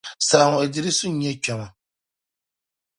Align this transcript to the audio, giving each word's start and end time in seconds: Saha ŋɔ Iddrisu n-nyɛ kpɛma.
Saha 0.27 0.45
ŋɔ 0.51 0.59
Iddrisu 0.65 1.07
n-nyɛ 1.09 1.31
kpɛma. 1.43 1.67